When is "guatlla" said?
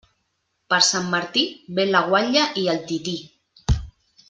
2.09-2.47